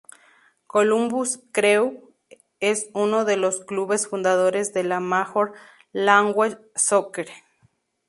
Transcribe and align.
Columbus 0.65 1.41
Crew 1.51 2.15
es 2.59 2.89
uno 2.95 3.23
de 3.23 3.37
los 3.37 3.59
clubes 3.61 4.07
fundadores 4.07 4.73
de 4.73 4.83
la 4.83 4.99
Major 4.99 5.53
League 5.93 6.57
Soccer. 6.73 7.29